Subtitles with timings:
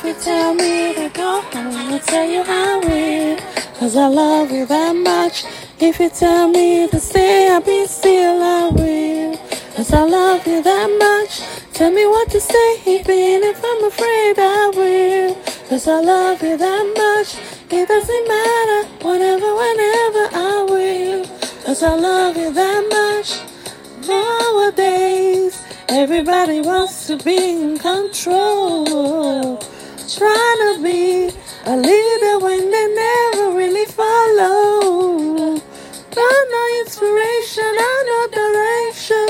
[0.00, 3.36] If you tell me to go, I'm gonna tell you I will.
[3.80, 5.44] Cause I love you that much.
[5.80, 9.36] If you tell me to stay, I'll be still, I will.
[9.74, 11.42] Cause I love you that much.
[11.74, 15.34] Tell me what to say, even if I'm afraid I will.
[15.68, 17.34] Cause I love you that much.
[17.68, 21.24] It doesn't matter, whatever, whenever I will.
[21.64, 23.40] Cause I love you that much.
[24.06, 28.97] Nowadays, everybody wants to be in control.
[36.88, 39.26] Inspiration, I no direction.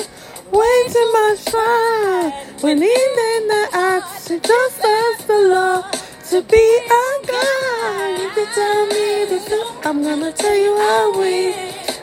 [0.59, 2.31] Way too much fun.
[2.63, 5.83] When in the acts, it just as the law
[6.31, 6.65] to be
[7.01, 7.09] a.
[8.25, 11.53] If you tell me the truth, I'm gonna tell you how we.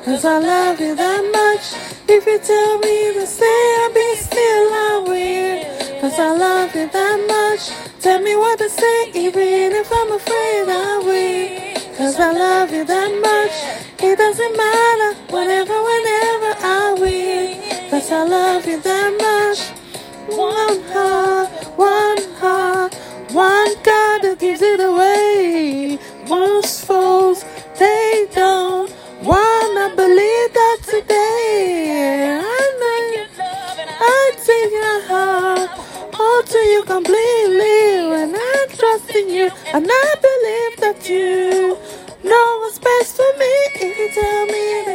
[0.04, 1.66] Cause I love you that much.
[2.10, 6.02] If you tell me to stay, I'll be still, I will.
[6.02, 7.64] Cause I love you that much.
[8.02, 11.96] Tell me what to say, even if I'm afraid I will.
[11.98, 13.86] Cause I love you that much.
[14.04, 15.05] It doesn't matter,
[18.84, 19.72] That much.
[20.38, 22.94] One heart, one heart,
[23.32, 25.98] one God that gives it away.
[26.28, 27.46] Most fools,
[27.80, 28.92] they don't
[29.24, 32.42] wanna believe that today.
[32.44, 33.26] I know
[34.02, 35.70] I take your heart,
[36.14, 38.10] hold to you completely.
[38.12, 41.78] When I trust in you, and I believe that you
[42.30, 43.54] know what's best for me.
[43.88, 44.95] If you tell me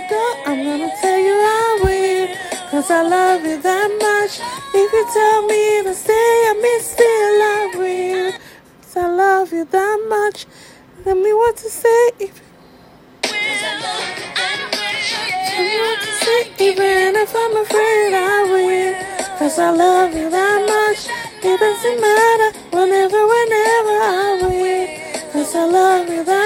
[2.90, 4.40] Cause I love you that much.
[4.74, 6.12] If you tell me to stay,
[6.50, 8.32] I may still I will.
[8.82, 10.46] Cause I love you that much.
[11.04, 12.10] Tell me what to say.
[12.18, 12.42] If
[13.22, 13.32] Tell
[15.62, 18.94] me what to say, even if I'm afraid I will.
[19.38, 21.06] Cause I love you that much.
[21.44, 24.86] It doesn't matter whenever, whenever I will.
[25.32, 26.39] Cause I love you that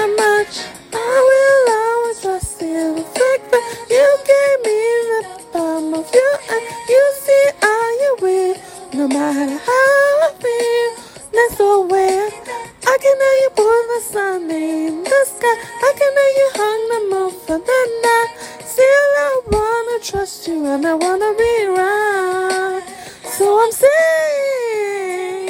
[20.05, 22.83] trust you and I wanna be right.
[23.23, 25.49] So I'm saying.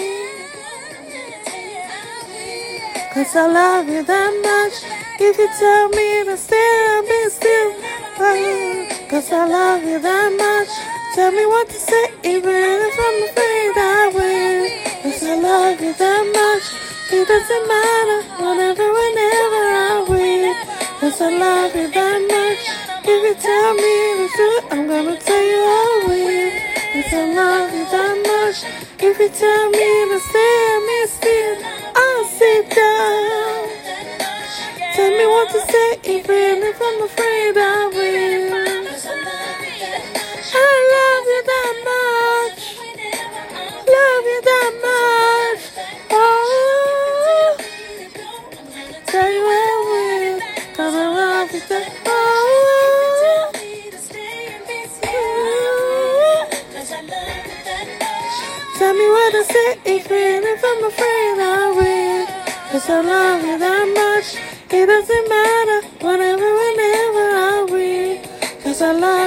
[3.13, 4.75] Cause I love you that much.
[5.19, 7.71] If you tell me to stay, I'll be still.
[9.09, 10.71] Cause I love you that much.
[11.15, 12.55] Tell me what to say, even
[12.87, 14.69] if I'm afraid I will.
[15.03, 16.65] Cause I love you that much.
[17.11, 20.55] It doesn't matter, whenever, whenever I will.
[21.01, 22.74] Cause I love you that much.
[23.27, 23.81] If you tell me
[24.21, 26.51] the truth, I'm gonna tell you I will.
[26.93, 28.57] Cause I love you that much.
[29.01, 31.55] If you tell me to stay, I may still.
[32.05, 33.65] I'll sit down.
[34.93, 37.34] Tell me what to say, even if I'm afraid
[59.25, 62.25] what to say, even if I'm afraid I will.
[62.71, 64.27] Cause I love you that much.
[64.69, 68.63] It doesn't matter, whenever, whenever I will.
[68.63, 69.24] Cause I love.